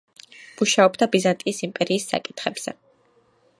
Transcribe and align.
მუშაობდა 0.61 1.07
ბიზანტიის 1.17 1.61
იმპერიის 1.69 2.09
საკითხებზე. 2.15 2.77